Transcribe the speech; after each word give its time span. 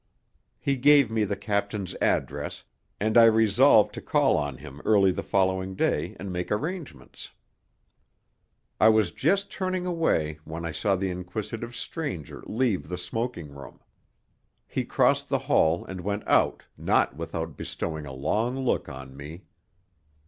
He 0.59 0.77
gave 0.77 1.11
me 1.11 1.25
the 1.25 1.35
captain's 1.35 1.93
address, 2.01 2.63
and 2.99 3.19
I 3.19 3.25
resolved 3.25 3.93
to 3.93 4.01
call 4.01 4.35
on 4.35 4.57
him 4.57 4.81
early 4.83 5.11
the 5.11 5.21
following 5.21 5.75
day 5.75 6.15
and 6.19 6.33
make 6.33 6.51
arrangements. 6.51 7.29
I 8.79 8.89
was 8.89 9.11
just 9.11 9.51
turning 9.51 9.85
away 9.85 10.39
when 10.43 10.65
I 10.65 10.71
saw 10.71 10.95
the 10.95 11.11
inquisitive 11.11 11.75
stranger 11.75 12.41
leave 12.47 12.87
the 12.87 12.97
smoking 12.97 13.51
room. 13.53 13.79
He 14.67 14.85
crossed 14.85 15.29
the 15.29 15.37
hall 15.37 15.85
and 15.85 16.01
went 16.01 16.27
out, 16.27 16.63
not 16.79 17.15
without 17.15 17.55
bestowing 17.55 18.07
a 18.07 18.11
long 18.11 18.57
look 18.57 18.89
on 18.89 19.15
me. 19.15 19.43